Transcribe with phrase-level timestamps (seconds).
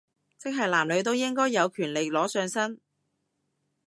[0.39, 2.79] 即係男女都應該有權利裸上身